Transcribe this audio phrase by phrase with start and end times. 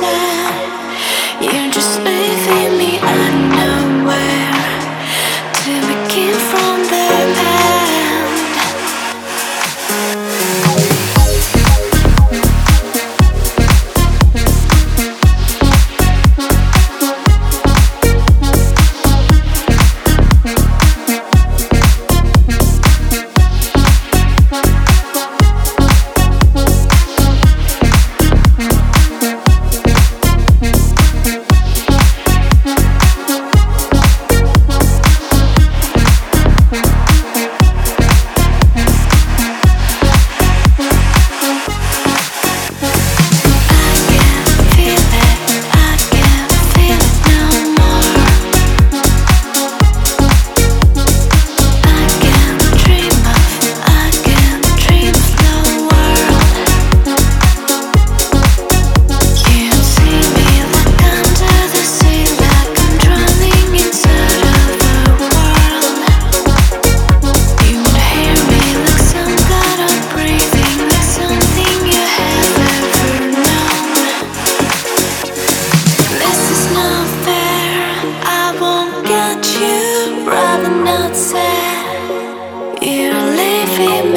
[0.00, 0.27] is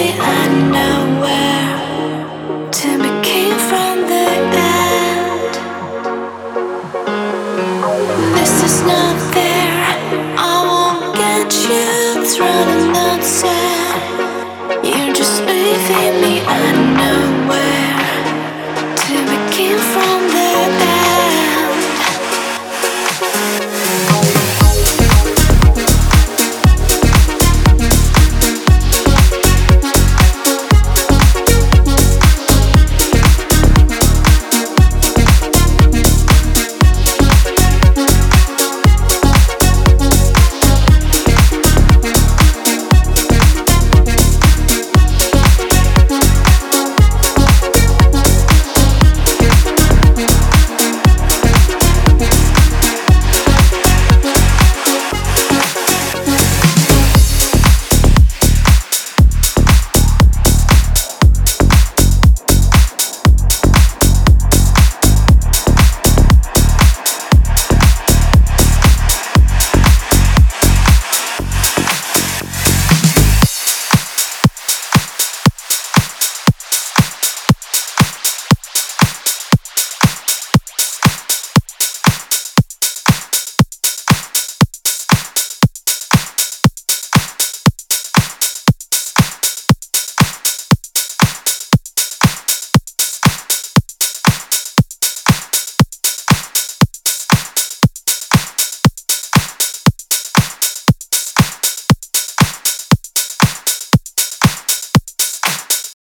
[0.00, 1.49] me, I know where.